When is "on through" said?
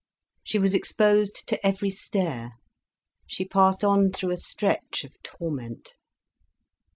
3.83-4.31